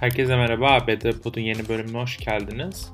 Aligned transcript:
Herkese 0.00 0.36
merhaba, 0.36 0.70
ABD 0.70 1.12
Pod'un 1.22 1.40
yeni 1.40 1.68
bölümüne 1.68 1.98
hoş 1.98 2.18
geldiniz. 2.18 2.92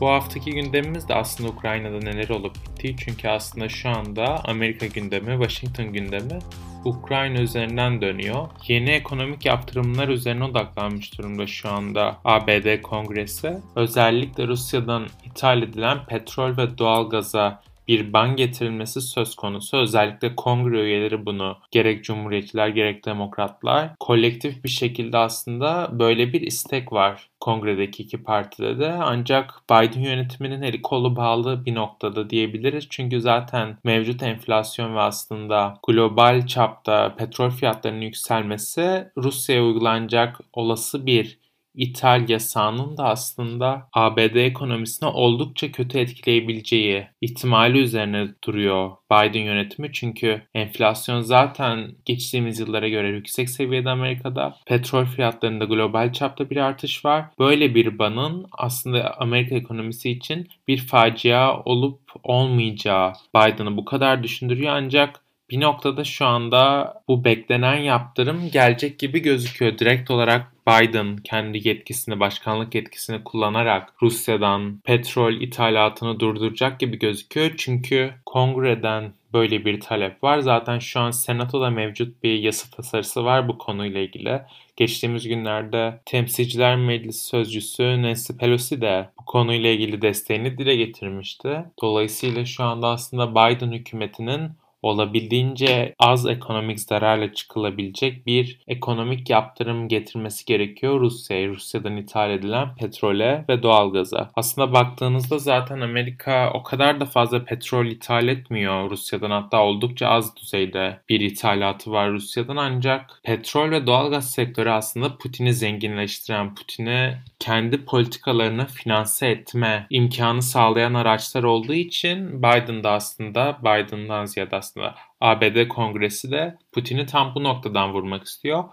Bu 0.00 0.08
haftaki 0.08 0.50
gündemimiz 0.50 1.08
de 1.08 1.14
aslında 1.14 1.50
Ukrayna'da 1.50 1.98
neler 1.98 2.28
olup 2.28 2.54
bittiği. 2.54 2.96
Çünkü 2.96 3.28
aslında 3.28 3.68
şu 3.68 3.88
anda 3.88 4.44
Amerika 4.44 4.86
gündemi, 4.86 5.44
Washington 5.44 5.92
gündemi 5.92 6.38
Ukrayna 6.84 7.40
üzerinden 7.40 8.00
dönüyor. 8.00 8.48
Yeni 8.68 8.90
ekonomik 8.90 9.46
yaptırımlar 9.46 10.08
üzerine 10.08 10.44
odaklanmış 10.44 11.18
durumda 11.18 11.46
şu 11.46 11.68
anda 11.68 12.16
ABD 12.24 12.82
Kongresi. 12.82 13.52
Özellikle 13.76 14.46
Rusya'dan 14.46 15.06
ithal 15.24 15.62
edilen 15.62 16.06
petrol 16.06 16.56
ve 16.56 16.78
doğalgaza 16.78 17.62
bir 17.88 18.12
ban 18.12 18.36
getirilmesi 18.36 19.00
söz 19.00 19.34
konusu. 19.34 19.76
Özellikle 19.76 20.36
kongre 20.36 20.80
üyeleri 20.80 21.26
bunu 21.26 21.56
gerek 21.70 22.04
cumhuriyetçiler 22.04 22.68
gerek 22.68 23.04
demokratlar 23.04 23.90
kolektif 24.00 24.64
bir 24.64 24.68
şekilde 24.68 25.18
aslında 25.18 25.88
böyle 25.92 26.32
bir 26.32 26.40
istek 26.40 26.92
var 26.92 27.28
kongredeki 27.40 28.02
iki 28.02 28.22
partide 28.22 28.78
de 28.78 28.92
ancak 28.92 29.62
Biden 29.70 30.00
yönetiminin 30.00 30.62
eli 30.62 30.82
kolu 30.82 31.16
bağlı 31.16 31.66
bir 31.66 31.74
noktada 31.74 32.30
diyebiliriz. 32.30 32.86
Çünkü 32.90 33.20
zaten 33.20 33.78
mevcut 33.84 34.22
enflasyon 34.22 34.94
ve 34.94 35.00
aslında 35.00 35.78
global 35.88 36.46
çapta 36.46 37.14
petrol 37.16 37.50
fiyatlarının 37.50 38.00
yükselmesi 38.00 39.08
Rusya'ya 39.16 39.64
uygulanacak 39.64 40.40
olası 40.52 41.06
bir 41.06 41.38
ithal 41.76 42.28
yasağının 42.28 42.96
da 42.96 43.04
aslında 43.04 43.88
ABD 43.92 44.34
ekonomisine 44.34 45.08
oldukça 45.08 45.72
kötü 45.72 45.98
etkileyebileceği 45.98 47.06
ihtimali 47.20 47.78
üzerine 47.78 48.28
duruyor 48.44 48.90
Biden 49.12 49.40
yönetimi. 49.40 49.92
Çünkü 49.92 50.42
enflasyon 50.54 51.20
zaten 51.20 51.90
geçtiğimiz 52.04 52.60
yıllara 52.60 52.88
göre 52.88 53.08
yüksek 53.08 53.50
seviyede 53.50 53.90
Amerika'da. 53.90 54.56
Petrol 54.66 55.04
fiyatlarında 55.04 55.64
global 55.64 56.12
çapta 56.12 56.50
bir 56.50 56.56
artış 56.56 57.04
var. 57.04 57.24
Böyle 57.38 57.74
bir 57.74 57.98
banın 57.98 58.46
aslında 58.52 59.20
Amerika 59.20 59.54
ekonomisi 59.54 60.10
için 60.10 60.48
bir 60.68 60.78
facia 60.78 61.62
olup 61.62 62.00
olmayacağı 62.22 63.12
Biden'ı 63.36 63.76
bu 63.76 63.84
kadar 63.84 64.22
düşündürüyor 64.22 64.72
ancak 64.72 65.20
bir 65.50 65.60
noktada 65.60 66.04
şu 66.04 66.26
anda 66.26 66.94
bu 67.08 67.24
beklenen 67.24 67.76
yaptırım 67.76 68.50
gelecek 68.50 68.98
gibi 68.98 69.22
gözüküyor. 69.22 69.78
Direkt 69.78 70.10
olarak 70.10 70.55
Biden 70.68 71.16
kendi 71.16 71.68
yetkisini, 71.68 72.20
başkanlık 72.20 72.74
yetkisini 72.74 73.24
kullanarak 73.24 73.92
Rusya'dan 74.02 74.80
petrol 74.84 75.32
ithalatını 75.32 76.20
durduracak 76.20 76.80
gibi 76.80 76.98
gözüküyor. 76.98 77.54
Çünkü 77.56 78.14
kongreden 78.26 79.12
böyle 79.32 79.64
bir 79.64 79.80
talep 79.80 80.24
var. 80.24 80.38
Zaten 80.38 80.78
şu 80.78 81.00
an 81.00 81.10
Senato'da 81.10 81.70
mevcut 81.70 82.22
bir 82.22 82.38
yasa 82.38 82.76
tasarısı 82.76 83.24
var 83.24 83.48
bu 83.48 83.58
konuyla 83.58 84.00
ilgili. 84.00 84.42
Geçtiğimiz 84.76 85.28
günlerde 85.28 86.00
Temsilciler 86.04 86.76
Meclisi 86.76 87.26
Sözcüsü 87.26 88.02
Nancy 88.02 88.32
Pelosi 88.32 88.80
de 88.80 89.08
bu 89.20 89.24
konuyla 89.24 89.70
ilgili 89.70 90.02
desteğini 90.02 90.58
dile 90.58 90.76
getirmişti. 90.76 91.64
Dolayısıyla 91.82 92.44
şu 92.44 92.64
anda 92.64 92.88
aslında 92.88 93.30
Biden 93.30 93.72
hükümetinin 93.72 94.50
olabildiğince 94.86 95.94
az 95.98 96.26
ekonomik 96.26 96.80
zararla 96.80 97.34
çıkılabilecek 97.34 98.26
bir 98.26 98.60
ekonomik 98.66 99.30
yaptırım 99.30 99.88
getirmesi 99.88 100.44
gerekiyor 100.44 101.00
Rusya'ya, 101.00 101.48
Rusya'dan 101.48 101.96
ithal 101.96 102.30
edilen 102.30 102.74
petrole 102.74 103.44
ve 103.48 103.62
doğalgaza. 103.62 104.30
Aslında 104.36 104.72
baktığınızda 104.72 105.38
zaten 105.38 105.80
Amerika 105.80 106.50
o 106.54 106.62
kadar 106.62 107.00
da 107.00 107.04
fazla 107.04 107.44
petrol 107.44 107.86
ithal 107.86 108.28
etmiyor 108.28 108.90
Rusya'dan 108.90 109.30
hatta 109.30 109.62
oldukça 109.62 110.08
az 110.08 110.36
düzeyde 110.36 111.00
bir 111.08 111.20
ithalatı 111.20 111.90
var 111.90 112.10
Rusya'dan 112.12 112.56
ancak 112.56 113.20
petrol 113.22 113.70
ve 113.70 113.86
doğalgaz 113.86 114.30
sektörü 114.30 114.70
aslında 114.70 115.16
Putin'i 115.16 115.54
zenginleştiren, 115.54 116.54
Putin'i 116.54 117.18
kendi 117.38 117.84
politikalarını 117.84 118.66
finanse 118.66 119.28
etme 119.28 119.86
imkanı 119.90 120.42
sağlayan 120.42 120.94
araçlar 120.94 121.42
olduğu 121.42 121.74
için 121.74 122.38
Biden 122.38 122.84
da 122.84 122.90
aslında 122.90 123.58
Biden'dan 123.60 124.24
ziyade 124.24 124.56
aslında 124.56 124.75
ABD 125.20 125.68
Kongresi 125.68 126.30
de 126.30 126.58
Putin'i 126.72 127.06
tam 127.06 127.34
bu 127.34 127.44
noktadan 127.44 127.92
vurmak 127.92 128.24
istiyor. 128.24 128.64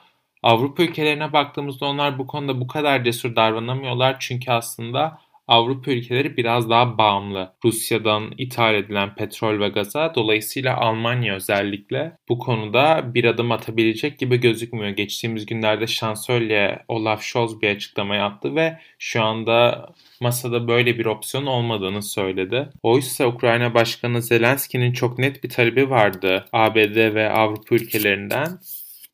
Avrupa 0.43 0.83
ülkelerine 0.83 1.33
baktığımızda 1.33 1.85
onlar 1.85 2.19
bu 2.19 2.27
konuda 2.27 2.61
bu 2.61 2.67
kadar 2.67 3.03
cesur 3.03 3.35
davranamıyorlar 3.35 4.17
çünkü 4.19 4.51
aslında 4.51 5.19
Avrupa 5.47 5.91
ülkeleri 5.91 6.37
biraz 6.37 6.69
daha 6.69 6.97
bağımlı 6.97 7.53
Rusya'dan 7.65 8.33
ithal 8.37 8.75
edilen 8.75 9.15
petrol 9.15 9.59
ve 9.59 9.69
gaza. 9.69 10.15
Dolayısıyla 10.15 10.77
Almanya 10.77 11.35
özellikle 11.35 12.17
bu 12.29 12.39
konuda 12.39 13.13
bir 13.13 13.25
adım 13.25 13.51
atabilecek 13.51 14.19
gibi 14.19 14.37
gözükmüyor. 14.37 14.89
Geçtiğimiz 14.89 15.45
günlerde 15.45 15.87
şansölye 15.87 16.83
Olaf 16.87 17.23
Scholz 17.23 17.61
bir 17.61 17.69
açıklama 17.69 18.15
yaptı 18.15 18.55
ve 18.55 18.79
şu 18.99 19.23
anda 19.23 19.89
masada 20.23 20.67
böyle 20.67 20.99
bir 20.99 21.05
opsiyon 21.05 21.45
olmadığını 21.45 22.01
söyledi. 22.01 22.69
Oysa 22.83 23.27
Ukrayna 23.27 23.73
Başkanı 23.73 24.21
Zelenski'nin 24.21 24.93
çok 24.93 25.17
net 25.17 25.43
bir 25.43 25.49
talebi 25.49 25.89
vardı 25.89 26.45
ABD 26.53 27.15
ve 27.15 27.29
Avrupa 27.29 27.75
ülkelerinden. 27.75 28.59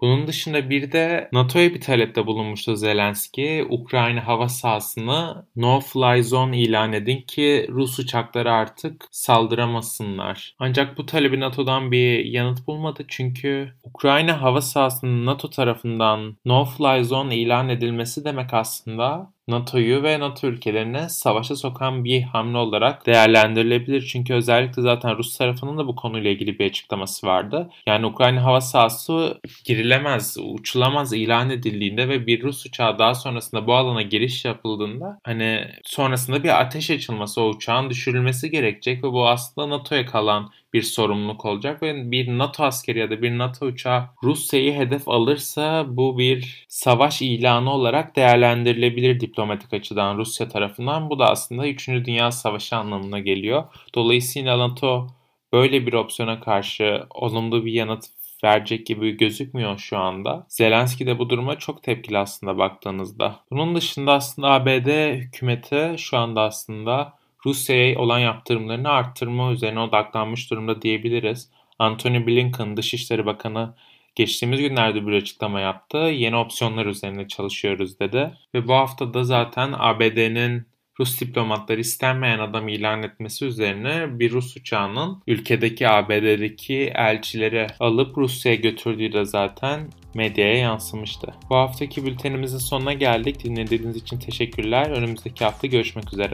Bunun 0.02 0.28
dışında 0.28 0.69
bir 0.69 0.92
de 0.92 1.30
NATO'ya 1.34 1.74
bir 1.74 1.81
talepte 1.81 2.25
bulunmuştu 2.25 2.75
Zelenski. 2.75 3.66
Ukrayna 3.69 4.28
hava 4.28 4.50
sahasını 4.50 5.46
no-fly 5.56 6.24
zone 6.24 6.59
ilan 6.59 6.94
edin 6.94 7.22
ki 7.22 7.68
Rus 7.69 8.00
uçakları 8.00 8.52
artık 8.52 9.06
saldıramasınlar. 9.12 10.56
Ancak 10.59 10.98
bu 10.98 11.06
talebi 11.06 11.40
NATO'dan 11.40 11.92
bir 11.92 12.25
yanıt 12.25 12.68
bulmadı 12.68 13.06
çünkü 13.08 13.74
Ukrayna 13.84 14.42
hava 14.42 14.62
sahasının 14.62 15.25
NATO 15.25 15.50
tarafından 15.50 16.38
no-fly 16.46 17.03
zone 17.03 17.38
ilan 17.38 17.69
edilmesi 17.69 18.25
demek 18.25 18.53
aslında 18.53 19.34
NATO'yu 19.50 20.04
ve 20.04 20.20
NATO 20.20 20.48
ülkelerine 20.48 21.10
savaşa 21.10 21.56
sokan 21.56 22.04
bir 22.04 22.22
hamle 22.22 22.58
olarak 22.58 23.06
değerlendirilebilir. 23.06 24.08
Çünkü 24.08 24.34
özellikle 24.34 24.82
zaten 24.82 25.18
Rus 25.18 25.38
tarafının 25.38 25.78
da 25.78 25.88
bu 25.88 25.96
konuyla 25.96 26.32
ilgili 26.32 26.60
bir 26.60 26.66
açıklaması 26.66 27.28
vardı. 27.28 27.70
Yani 27.88 28.06
Ukrayna 28.06 28.44
hava 28.44 28.62
sahası 28.62 29.42
girilemez, 29.66 30.38
uçulamaz 30.42 31.14
ilan 31.14 31.50
edildiğinde 31.50 32.10
ve 32.10 32.28
bir 32.28 32.44
Rus 32.44 32.66
uçağı 32.66 33.00
daha 33.00 33.16
sonrasında 33.16 33.68
bu 33.68 33.74
alana 33.74 34.02
giriş 34.02 34.46
yapıldığında 34.46 35.20
hani 35.24 35.68
sonrasında 35.84 36.44
bir 36.44 36.62
ateş 36.62 36.90
açılması, 36.90 37.42
o 37.42 37.50
uçağın 37.50 37.90
düşürülmesi 37.90 38.52
gerekecek 38.52 39.04
ve 39.04 39.12
bu 39.12 39.28
aslında 39.28 39.70
NATO'ya 39.70 40.06
kalan 40.06 40.52
bir 40.74 40.81
sorumluluk 40.81 41.46
olacak 41.46 41.84
ve 41.84 42.12
bir 42.12 42.28
NATO 42.28 42.63
askeri 42.63 43.00
ya 43.00 43.09
da 43.09 43.22
bir 43.22 43.38
NATO 43.38 43.66
uçağı 43.66 44.03
Rusya'yı 44.24 44.74
hedef 44.74 45.09
alırsa 45.09 45.85
bu 45.88 46.18
bir 46.19 46.66
savaş 46.68 47.22
ilanı 47.22 47.74
olarak 47.74 48.16
değerlendirilebilir 48.16 49.19
diplomatik 49.19 49.74
açıdan 49.74 50.18
Rusya 50.18 50.47
tarafından. 50.47 51.09
Bu 51.09 51.19
da 51.19 51.25
aslında 51.30 51.68
3. 51.68 51.88
Dünya 51.88 52.31
Savaşı 52.31 52.75
anlamına 52.75 53.19
geliyor. 53.19 53.63
Dolayısıyla 53.96 54.59
NATO 54.59 55.07
böyle 55.53 55.88
bir 55.88 55.94
opsiyona 55.94 56.40
karşı 56.40 57.03
olumlu 57.09 57.66
bir 57.66 57.74
yanıt 57.74 58.06
verecek 58.44 58.86
gibi 58.86 59.18
gözükmüyor 59.18 59.78
şu 59.78 59.97
anda. 59.97 60.46
Zelenski 60.50 61.07
de 61.07 61.19
bu 61.19 61.30
duruma 61.30 61.57
çok 61.57 61.84
tepkili 61.84 62.18
aslında 62.18 62.57
baktığınızda. 62.57 63.40
Bunun 63.51 63.75
dışında 63.75 64.13
aslında 64.13 64.47
ABD 64.51 65.13
hükümeti 65.13 65.96
şu 65.97 66.18
anda 66.18 66.41
aslında 66.41 67.19
Rusya'ya 67.46 68.00
olan 68.00 68.20
yaptırımlarını 68.20 68.90
arttırma 68.90 69.52
üzerine 69.52 69.80
odaklanmış 69.80 70.52
durumda 70.52 70.82
diyebiliriz. 70.82 71.52
Antony 71.80 72.28
Blinken, 72.28 72.78
Dışişleri 72.78 73.26
Bakanı 73.26 73.76
geçtiğimiz 74.16 74.60
günlerde 74.60 75.08
bir 75.08 75.12
açıklama 75.12 75.60
yaptı. 75.60 75.98
Yeni 75.98 76.36
opsiyonlar 76.36 76.86
üzerinde 76.86 77.28
çalışıyoruz 77.28 78.00
dedi. 78.00 78.32
Ve 78.54 78.68
bu 78.68 78.74
hafta 78.74 79.14
da 79.14 79.24
zaten 79.24 79.74
ABD'nin 79.78 80.70
Rus 81.00 81.22
diplomatları 81.22 81.80
istenmeyen 81.80 82.40
adam 82.40 82.68
ilan 82.68 83.04
etmesi 83.04 83.46
üzerine 83.46 84.20
bir 84.20 84.32
Rus 84.32 84.58
uçağının 84.58 85.24
ülkedeki 85.28 85.90
ABD'deki 85.90 86.92
elçileri 86.96 87.68
alıp 87.80 88.18
Rusya'ya 88.18 88.58
götürdüğü 88.58 89.14
de 89.14 89.26
zaten 89.26 89.90
medyaya 90.16 90.58
yansımıştı. 90.58 91.34
Bu 91.50 91.56
haftaki 91.56 92.06
bültenimizin 92.06 92.58
sonuna 92.58 92.94
geldik. 92.94 93.44
Dinlediğiniz 93.44 93.96
için 93.96 94.19
teşekkürler. 94.19 94.90
Önümüzdeki 94.90 95.44
hafta 95.44 95.68
görüşmek 95.68 96.13
üzere. 96.13 96.34